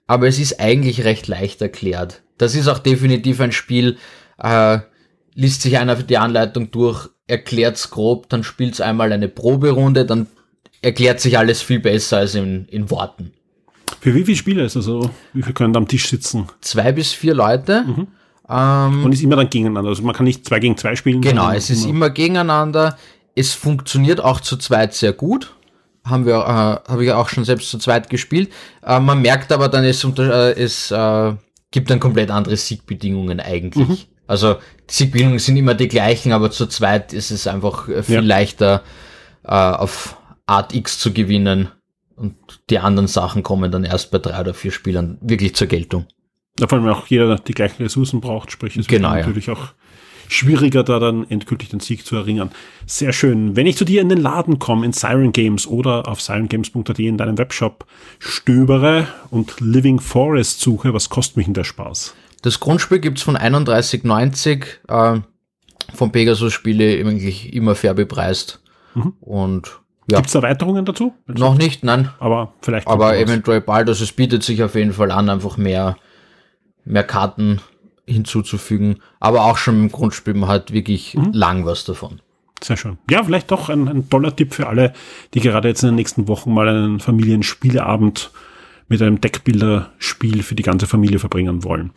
[0.07, 2.21] Aber es ist eigentlich recht leicht erklärt.
[2.37, 3.97] Das ist auch definitiv ein Spiel,
[4.37, 4.79] äh,
[5.35, 10.27] liest sich einer die Anleitung durch, erklärt's grob, dann spielt's einmal eine Proberunde, dann
[10.81, 13.31] erklärt sich alles viel besser als in, in Worten.
[13.99, 15.11] Für wie viele Spieler ist das so?
[15.33, 16.47] Wie viele können da am Tisch sitzen?
[16.61, 17.83] Zwei bis vier Leute.
[17.83, 18.07] Mhm.
[18.49, 19.89] Ähm, und ist immer dann gegeneinander.
[19.89, 21.21] Also man kann nicht zwei gegen zwei spielen.
[21.21, 22.97] Genau, es ist immer gegeneinander.
[23.35, 25.53] Es funktioniert auch zu zweit sehr gut.
[26.03, 28.51] Haben wir, äh, habe ich auch schon selbst zu zweit gespielt.
[28.83, 31.33] Äh, man merkt aber dann, es, äh, es äh,
[31.69, 33.87] gibt dann komplett andere Siegbedingungen eigentlich.
[33.87, 33.97] Mhm.
[34.27, 34.55] Also
[34.89, 38.21] die Siegbedingungen sind immer die gleichen, aber zu zweit ist es einfach äh, viel ja.
[38.21, 38.83] leichter
[39.43, 41.69] äh, auf Art X zu gewinnen
[42.15, 42.35] und
[42.69, 46.05] die anderen Sachen kommen dann erst bei drei oder vier Spielern wirklich zur Geltung.
[46.57, 49.73] Da vor allem auch jeder die gleichen Ressourcen braucht, sprich es genau, wird natürlich auch
[50.31, 52.51] schwieriger, da dann endgültig den Sieg zu erringen.
[52.85, 53.55] Sehr schön.
[53.55, 57.17] Wenn ich zu dir in den Laden komme, in Siren Games oder auf sirengames.at in
[57.17, 57.85] deinem Webshop
[58.19, 62.15] stöbere und Living Forest suche, was kostet mich denn der Spaß?
[62.41, 65.21] Das Grundspiel gibt's von 31,90 äh,
[65.93, 68.61] vom Pegasus Spiele eigentlich immer fair bepreist.
[68.95, 69.13] Mhm.
[69.19, 70.17] Und ja.
[70.17, 71.13] Gibt es Erweiterungen dazu?
[71.27, 72.09] Noch nicht, nein.
[72.19, 72.87] Aber vielleicht.
[72.87, 73.87] Aber eventuell bald.
[73.87, 75.97] Also es bietet sich auf jeden Fall an, einfach mehr,
[76.85, 77.61] mehr Karten
[78.12, 78.97] hinzuzufügen.
[79.19, 81.32] Aber auch schon im Grundspiel, man hat wirklich mhm.
[81.34, 82.19] lang was davon.
[82.63, 82.97] Sehr schön.
[83.10, 84.93] Ja, vielleicht doch ein, ein toller Tipp für alle,
[85.34, 88.32] die gerade jetzt in den nächsten Wochen mal einen Familienspieleabend
[88.88, 91.91] mit einem Deckbilderspiel für die ganze Familie verbringen wollen.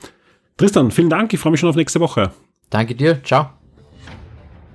[0.57, 1.33] Tristan, vielen Dank.
[1.35, 2.31] Ich freue mich schon auf nächste Woche.
[2.71, 3.23] Danke dir.
[3.23, 3.51] Ciao.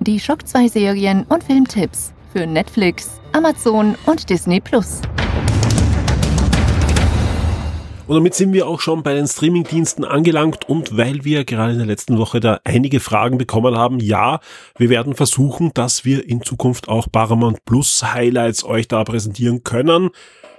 [0.00, 5.02] Die Schock 2 Serien und Filmtipps für Netflix, Amazon und Disney Plus.
[8.10, 11.78] Und damit sind wir auch schon bei den Streamingdiensten angelangt und weil wir gerade in
[11.78, 14.40] der letzten Woche da einige Fragen bekommen haben, ja,
[14.76, 20.10] wir werden versuchen, dass wir in Zukunft auch Paramount Plus Highlights euch da präsentieren können.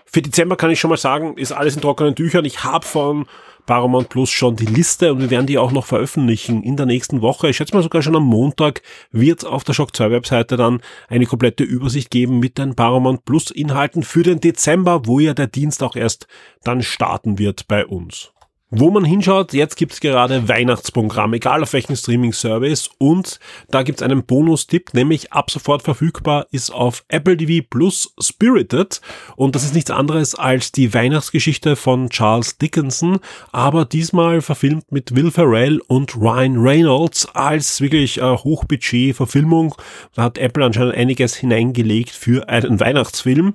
[0.05, 2.45] Für Dezember kann ich schon mal sagen, ist alles in trockenen Tüchern.
[2.45, 3.25] Ich habe von
[3.65, 7.21] Paramount Plus schon die Liste und wir werden die auch noch veröffentlichen in der nächsten
[7.21, 7.49] Woche.
[7.49, 11.25] Ich schätze mal sogar schon am Montag wird auf der Shock 2 Webseite dann eine
[11.25, 15.83] komplette Übersicht geben mit den Paramount Plus Inhalten für den Dezember, wo ja der Dienst
[15.83, 16.27] auch erst
[16.63, 18.31] dann starten wird bei uns.
[18.73, 22.89] Wo man hinschaut, jetzt gibt's gerade Weihnachtsprogramm, egal auf welchen Streaming-Service.
[22.99, 23.37] Und
[23.69, 29.01] da gibt's einen Bonus-Tipp, nämlich ab sofort verfügbar ist auf Apple TV Plus Spirited.
[29.35, 33.19] Und das ist nichts anderes als die Weihnachtsgeschichte von Charles Dickinson,
[33.51, 39.75] aber diesmal verfilmt mit Will Ferrell und Ryan Reynolds als wirklich äh, Hochbudget-Verfilmung.
[40.15, 43.51] Da hat Apple anscheinend einiges hineingelegt für einen Weihnachtsfilm.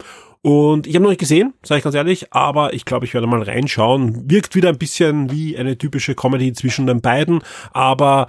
[0.46, 3.26] Und ich habe noch nicht gesehen, sage ich ganz ehrlich, aber ich glaube, ich werde
[3.26, 4.30] mal reinschauen.
[4.30, 7.40] Wirkt wieder ein bisschen wie eine typische Comedy zwischen den beiden,
[7.72, 8.28] aber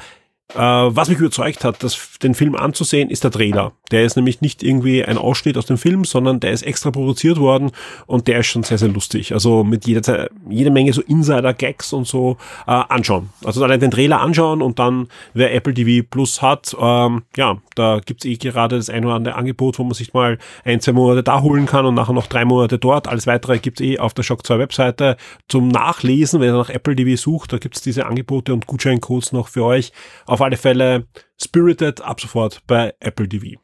[0.54, 3.74] äh, was mich überzeugt hat, das, den Film anzusehen, ist der Trailer.
[3.92, 7.38] Der ist nämlich nicht irgendwie ein Ausschnitt aus dem Film, sondern der ist extra produziert
[7.38, 7.72] worden
[8.06, 9.34] und der ist schon sehr, sehr lustig.
[9.34, 13.30] Also mit jeder, jede Menge so Insider-Gags und so äh, anschauen.
[13.44, 18.00] Also allein den Trailer anschauen und dann, wer Apple TV Plus hat, ähm, ja, da
[18.06, 21.24] gibt's eh gerade das ein oder andere Angebot, wo man sich mal ein, zwei Monate
[21.24, 23.08] da holen kann und nachher noch drei Monate dort.
[23.08, 26.96] Alles weitere gibt's eh auf der Shock 2 Webseite zum Nachlesen, wenn ihr nach Apple
[26.96, 27.54] TV sucht.
[27.54, 29.92] Da gibt's diese Angebote und Gutscheincodes noch für euch.
[30.26, 31.08] Auf alle Fälle
[31.42, 33.60] Spirited ab sofort bei Apple TV.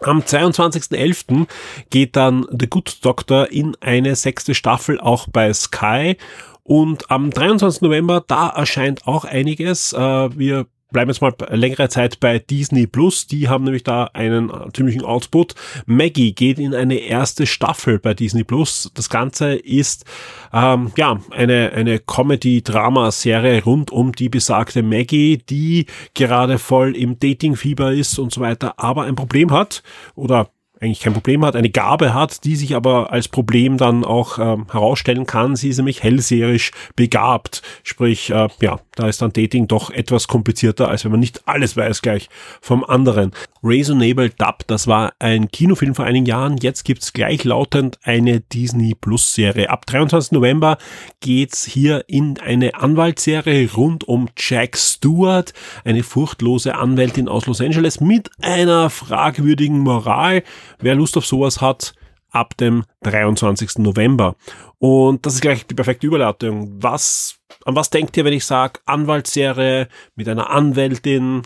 [0.00, 1.46] Am 22.11.
[1.90, 6.16] geht dann The Good Doctor in eine sechste Staffel auch bei Sky.
[6.64, 7.82] Und am 23.
[7.82, 9.92] November, da erscheint auch einiges.
[9.92, 9.98] Äh,
[10.38, 13.26] wir bleiben jetzt mal längere Zeit bei Disney Plus.
[13.26, 15.54] Die haben nämlich da einen ziemlichen Output.
[15.86, 18.90] Maggie geht in eine erste Staffel bei Disney Plus.
[18.94, 20.04] Das Ganze ist
[20.52, 27.92] ähm, ja eine eine Comedy-Drama-Serie rund um die besagte Maggie, die gerade voll im Dating-Fieber
[27.92, 29.82] ist und so weiter, aber ein Problem hat
[30.14, 30.50] oder
[30.82, 34.66] eigentlich kein Problem hat, eine Gabe hat, die sich aber als Problem dann auch ähm,
[34.70, 35.54] herausstellen kann.
[35.54, 37.62] Sie ist nämlich hellseherisch begabt.
[37.84, 41.76] Sprich, äh, ja, da ist dann Dating doch etwas komplizierter, als wenn man nicht alles
[41.76, 42.28] weiß gleich
[42.60, 43.32] vom anderen.
[43.64, 44.66] Reasonable Dub.
[44.66, 46.56] Das war ein Kinofilm vor einigen Jahren.
[46.56, 49.70] Jetzt gibt's gleichlautend eine Disney Plus Serie.
[49.70, 50.32] Ab 23.
[50.32, 50.78] November
[51.20, 55.52] geht's hier in eine Anwaltsserie rund um Jack Stewart,
[55.84, 60.42] eine furchtlose Anwältin aus Los Angeles mit einer fragwürdigen Moral.
[60.80, 61.94] Wer Lust auf sowas hat,
[62.32, 63.78] ab dem 23.
[63.78, 64.34] November.
[64.78, 66.82] Und das ist gleich die perfekte Überleitung.
[66.82, 71.42] Was, an was denkt ihr, wenn ich sage Anwaltsserie mit einer Anwältin?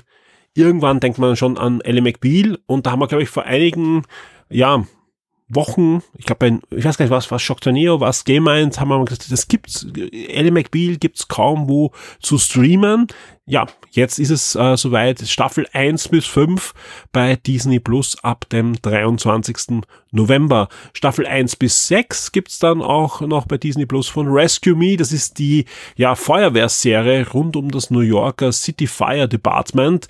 [0.57, 4.03] Irgendwann denkt man schon an Ellie McBeal und da haben wir, glaube ich, vor einigen,
[4.49, 4.85] ja,
[5.49, 9.05] Wochen, ich glaube, ich weiß gar nicht, was, was Shocktorneo, was Game Minds, haben wir
[9.05, 13.07] gesagt, das gibt's, Ellie McBeal gibt's kaum wo zu streamen.
[13.49, 16.75] Ja, jetzt ist es äh, soweit, Staffel 1 bis 5
[17.12, 19.85] bei Disney Plus ab dem 23.
[20.11, 20.69] November.
[20.95, 24.97] Staffel 1 bis 6 gibt's dann auch noch bei Disney Plus von Rescue Me.
[24.97, 30.09] Das ist die ja, Feuerwehrserie rund um das New Yorker City Fire Department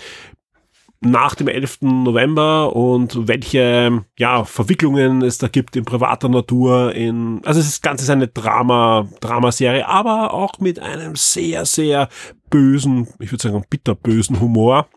[1.00, 1.78] nach dem 11.
[1.82, 6.94] November und welche ja, Verwicklungen es da gibt in privater Natur.
[6.94, 12.08] In, also das Ganze ist eine Drama, Dramaserie, aber auch mit einem sehr, sehr
[12.50, 14.88] bösen, ich würde sagen bitterbösen Humor.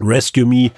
[0.00, 0.72] Rescue Me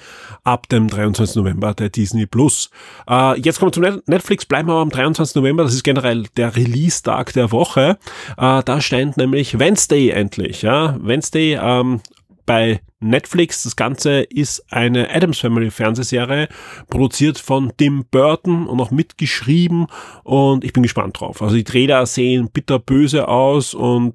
[0.44, 1.36] ab dem 23.
[1.36, 2.70] November der Disney Plus.
[3.08, 5.36] Äh, jetzt kommen wir zum Netflix, bleiben wir am 23.
[5.36, 7.98] November, das ist generell der Release-Tag der Woche.
[8.36, 10.62] Äh, da stand nämlich Wednesday endlich.
[10.62, 10.96] Ja?
[11.00, 12.00] Wednesday ähm,
[12.46, 13.64] bei Netflix.
[13.64, 16.48] Das Ganze ist eine Adams Family Fernsehserie,
[16.88, 19.86] produziert von Tim Burton und auch mitgeschrieben
[20.24, 21.42] und ich bin gespannt drauf.
[21.42, 24.14] Also die Trailer sehen bitterböse aus und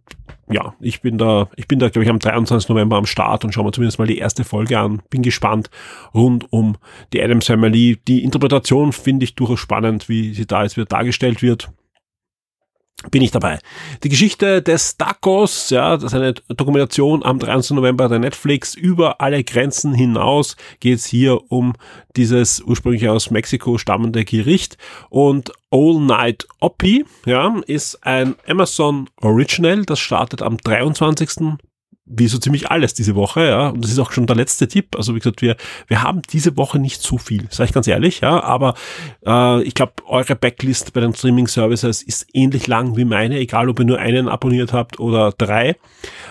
[0.49, 2.69] ja, ich bin da, ich bin da, glaube ich, am 23.
[2.69, 5.01] November am Start und schauen wir zumindest mal die erste Folge an.
[5.09, 5.69] Bin gespannt
[6.13, 6.75] rund um
[7.13, 8.01] die Adams Family.
[8.07, 11.71] Die Interpretation finde ich durchaus spannend, wie sie da jetzt wieder dargestellt wird
[13.09, 13.59] bin ich dabei.
[14.03, 17.75] Die Geschichte des Tacos, ja, das ist eine Dokumentation am 13.
[17.75, 18.75] November der Netflix.
[18.75, 21.73] Über alle Grenzen hinaus geht es hier um
[22.15, 24.77] dieses ursprünglich aus Mexiko stammende Gericht.
[25.09, 29.83] Und All Night Oppie, ja, ist ein Amazon Original.
[29.85, 31.57] Das startet am 23
[32.05, 33.69] wie so ziemlich alles diese Woche, ja.
[33.69, 34.95] Und das ist auch schon der letzte Tipp.
[34.95, 35.55] Also wie gesagt, wir,
[35.87, 38.43] wir haben diese Woche nicht so viel, sage ich ganz ehrlich, ja.
[38.43, 38.73] Aber
[39.25, 43.79] äh, ich glaube, eure Backlist bei den Streaming-Services ist ähnlich lang wie meine, egal ob
[43.79, 45.75] ihr nur einen abonniert habt oder drei.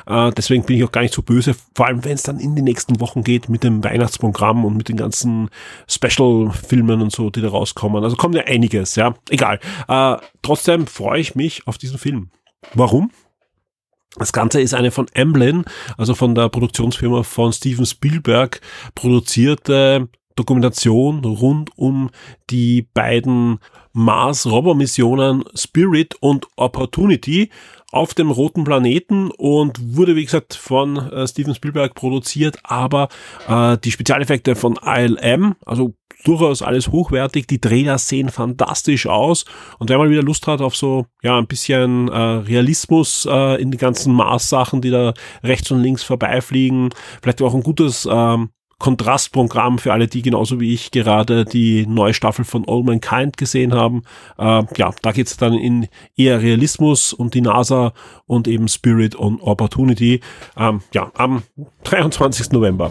[0.06, 2.56] Äh, deswegen bin ich auch gar nicht so böse, vor allem wenn es dann in
[2.56, 5.50] die nächsten Wochen geht mit dem Weihnachtsprogramm und mit den ganzen
[5.88, 8.02] Special-Filmen und so, die da rauskommen.
[8.02, 9.14] Also kommt ja einiges, ja.
[9.28, 9.60] Egal.
[9.88, 12.30] Äh, trotzdem freue ich mich auf diesen Film.
[12.74, 13.10] Warum?
[14.16, 15.64] Das Ganze ist eine von Amblin,
[15.96, 18.60] also von der Produktionsfirma von Steven Spielberg
[18.94, 22.10] produzierte Dokumentation rund um
[22.50, 23.58] die beiden
[23.92, 27.50] Mars-Rover-Missionen Spirit und Opportunity
[27.90, 33.08] auf dem roten Planeten und wurde, wie gesagt, von äh, Steven Spielberg produziert, aber
[33.48, 37.46] äh, die Spezialeffekte von ILM, also durchaus alles hochwertig.
[37.46, 39.44] Die Trailer sehen fantastisch aus.
[39.78, 43.70] Und wer mal wieder Lust hat auf so, ja, ein bisschen äh, Realismus äh, in
[43.70, 46.90] die ganzen Mars-Sachen, die da rechts und links vorbeifliegen,
[47.22, 52.14] vielleicht auch ein gutes ähm, Kontrastprogramm für alle, die genauso wie ich gerade die neue
[52.14, 54.02] Staffel von All Mankind gesehen haben.
[54.38, 57.92] Äh, ja, da geht's dann in eher Realismus und die NASA
[58.26, 60.20] und eben Spirit und Opportunity.
[60.56, 61.42] Ähm, ja, am
[61.84, 62.50] 23.
[62.52, 62.90] November.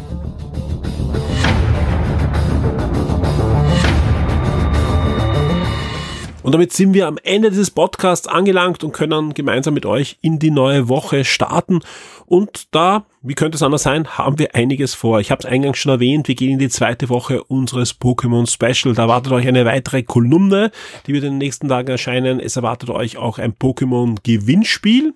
[6.49, 10.39] Und damit sind wir am Ende dieses Podcasts angelangt und können gemeinsam mit euch in
[10.39, 11.81] die neue Woche starten.
[12.25, 15.19] Und da, wie könnte es anders sein, haben wir einiges vor.
[15.19, 18.95] Ich habe es eingangs schon erwähnt, wir gehen in die zweite Woche unseres Pokémon Special.
[18.95, 20.71] Da erwartet euch eine weitere Kolumne,
[21.05, 22.39] die wird in den nächsten Tagen erscheinen.
[22.39, 25.13] Es erwartet euch auch ein Pokémon Gewinnspiel.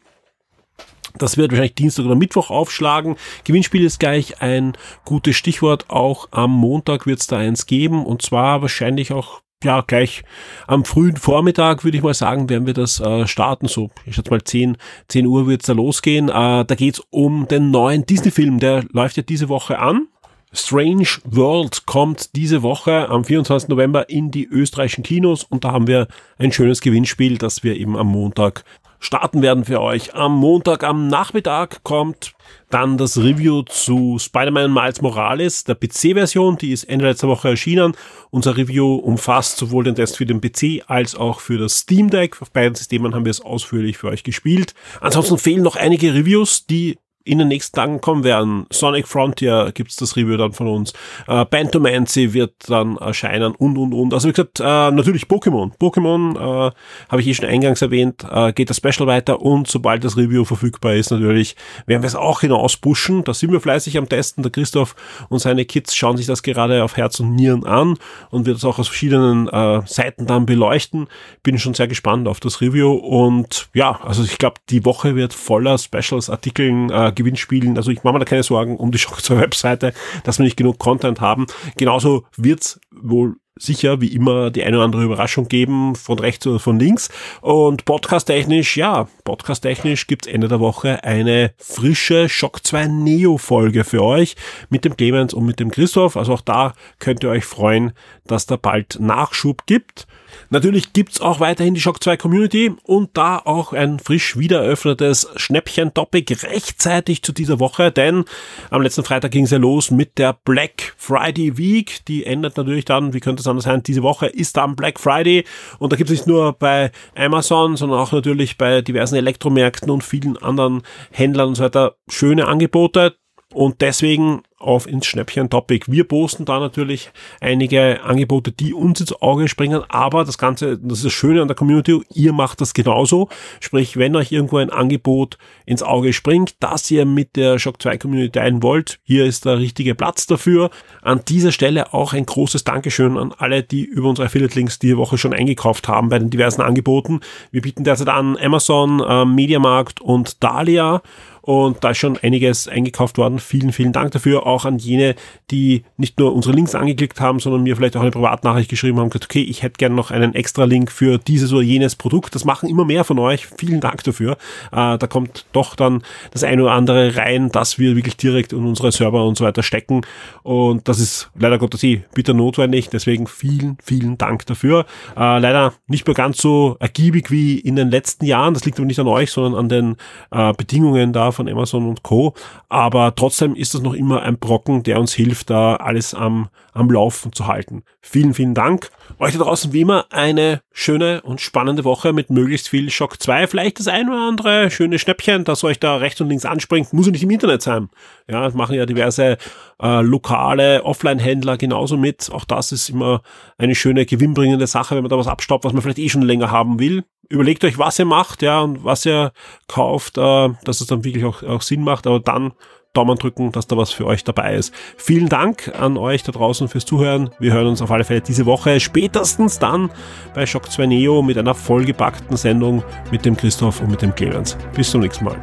[1.18, 3.16] Das wird wahrscheinlich Dienstag oder Mittwoch aufschlagen.
[3.44, 5.90] Gewinnspiel ist gleich ein gutes Stichwort.
[5.90, 8.06] Auch am Montag wird es da eins geben.
[8.06, 10.24] Und zwar wahrscheinlich auch ja, gleich
[10.68, 13.68] am frühen Vormittag, würde ich mal sagen, werden wir das äh, starten.
[13.68, 16.30] So, ich schätze mal 10, 10 Uhr wird's da losgehen.
[16.30, 20.08] Äh, da geht's um den neuen Disney-Film, der läuft ja diese Woche an.
[20.56, 23.70] Strange World kommt diese Woche am 24.
[23.70, 27.98] November in die österreichischen Kinos und da haben wir ein schönes Gewinnspiel, das wir eben
[27.98, 28.64] am Montag
[29.04, 30.16] starten werden für euch.
[30.16, 32.34] Am Montag am Nachmittag kommt
[32.70, 37.96] dann das Review zu Spider-Man Miles Morales, der PC-Version, die ist Ende letzter Woche erschienen.
[38.32, 42.42] Unser Review umfasst sowohl den Test für den PC als auch für das Steam Deck.
[42.42, 44.74] Auf beiden Systemen haben wir es ausführlich für euch gespielt.
[45.02, 48.66] Ansonsten fehlen noch einige Reviews, die in den nächsten Tagen kommen werden.
[48.72, 50.94] Sonic Frontier gibt's das Review dann von uns.
[51.28, 54.14] Äh, Bantomancy wird dann erscheinen und, und, und.
[54.14, 55.72] Also wie gesagt, äh, natürlich Pokémon.
[55.78, 56.72] Pokémon, äh,
[57.10, 60.44] habe ich eh schon eingangs erwähnt, äh, geht das Special weiter und sobald das Review
[60.44, 61.56] verfügbar ist, natürlich
[61.86, 63.24] werden wir es auch hinaus pushen.
[63.24, 64.44] Da sind wir fleißig am Testen.
[64.44, 64.96] Der Christoph
[65.30, 67.98] und seine Kids schauen sich das gerade auf Herz und Nieren an
[68.32, 71.08] und wird es auch aus verschiedenen äh, Seiten dann beleuchten.
[71.42, 75.34] Bin schon sehr gespannt auf das Review und ja, also ich glaube, die Woche wird
[75.34, 77.78] voller Specials, Artikeln, äh, Gewinnspielen.
[77.78, 80.58] Also ich mache mir da keine Sorgen um die Shock 2 Webseite, dass wir nicht
[80.58, 81.46] genug Content haben.
[81.78, 86.60] Genauso wird's wohl sicher wie immer die eine oder andere Überraschung geben, von rechts oder
[86.60, 87.10] von links.
[87.42, 94.36] Und podcast-technisch, ja, podcast-technisch gibt's Ende der Woche eine frische Shock 2 Neo-Folge für euch
[94.70, 96.18] mit dem Clemens und mit dem Christoph.
[96.18, 97.94] Also auch da könnt ihr euch freuen,
[98.26, 100.08] dass da bald Nachschub gibt.
[100.50, 106.34] Natürlich gibt's auch weiterhin die Shock 2 Community und da auch ein frisch wiedereröffnetes Schnäppchen-Topic
[106.44, 108.26] rechtzeitig zu dieser Woche, denn
[108.70, 112.06] am letzten Freitag ging's ja los mit der Black Friday Week.
[112.08, 115.44] Die endet natürlich dann, wie könnte es anders sein, diese Woche ist dann Black Friday
[115.80, 120.38] und da gibt's nicht nur bei Amazon, sondern auch natürlich bei diversen Elektromärkten und vielen
[120.38, 123.16] anderen Händlern und so weiter schöne Angebote.
[123.54, 125.92] Und deswegen auf ins Schnäppchen-Topic.
[125.92, 127.12] Wir posten da natürlich
[127.42, 131.48] einige Angebote, die uns ins Auge springen, aber das Ganze, das ist das Schöne an
[131.48, 133.30] der Community, ihr macht das genauso.
[133.60, 137.98] Sprich, wenn euch irgendwo ein Angebot ins Auge springt, das ihr mit der Shock 2
[137.98, 140.70] Community teilen wollt, hier ist der richtige Platz dafür.
[141.02, 145.18] An dieser Stelle auch ein großes Dankeschön an alle, die über unsere Affiliate-Links die Woche
[145.18, 147.20] schon eingekauft haben bei den diversen Angeboten.
[147.52, 151.02] Wir bieten derzeit an Amazon, äh, Mediamarkt und Dahlia
[151.46, 153.38] und da ist schon einiges eingekauft worden.
[153.38, 154.46] Vielen, vielen Dank dafür.
[154.54, 155.16] Auch an jene,
[155.50, 159.10] die nicht nur unsere Links angeklickt haben, sondern mir vielleicht auch eine Privatnachricht geschrieben haben,
[159.10, 162.36] gesagt, okay, ich hätte gerne noch einen extra Link für dieses oder jenes Produkt.
[162.36, 163.48] Das machen immer mehr von euch.
[163.58, 164.34] Vielen Dank dafür.
[164.72, 168.66] Äh, da kommt doch dann das eine oder andere rein, dass wir wirklich direkt in
[168.66, 170.02] unsere Server und so weiter stecken.
[170.44, 172.90] Und das ist leider Gottes eh bitter notwendig.
[172.90, 174.86] Deswegen vielen, vielen Dank dafür.
[175.18, 178.54] Äh, leider nicht mehr ganz so ergiebig wie in den letzten Jahren.
[178.54, 179.96] Das liegt aber nicht an euch, sondern an den
[180.32, 182.34] äh, Bedingungen da von Amazon und Co.
[182.70, 186.90] Aber trotzdem ist das noch immer ein Brocken, der uns hilft, da alles am, am
[186.90, 187.84] Laufen zu halten.
[188.02, 188.90] Vielen, vielen Dank.
[189.20, 193.48] Euch da draußen wie immer eine schöne und spannende Woche mit möglichst viel Shock 2.
[193.48, 196.94] Vielleicht das ein oder andere schöne Schnäppchen, das euch da rechts und links anspringt.
[196.94, 197.90] Muss ja nicht im Internet sein.
[198.30, 199.38] Ja, das machen ja diverse
[199.82, 202.30] äh, lokale Offline-Händler genauso mit.
[202.32, 203.22] Auch das ist immer
[203.58, 206.52] eine schöne gewinnbringende Sache, wenn man da was abstaubt, was man vielleicht eh schon länger
[206.52, 207.04] haben will.
[207.30, 209.32] Überlegt euch, was ihr macht, ja, und was ihr
[209.68, 212.54] kauft, äh, dass es dann wirklich auch, auch Sinn macht, aber dann
[212.94, 214.74] Daumen drücken, dass da was für euch dabei ist.
[214.98, 217.32] Vielen Dank an euch da draußen fürs Zuhören.
[217.40, 219.90] Wir hören uns auf alle Fälle diese Woche spätestens dann
[220.36, 224.56] bei Shock 2 Neo mit einer vollgepackten Sendung mit dem Christoph und mit dem Clemens.
[224.76, 225.38] Bis zum nächsten Mal.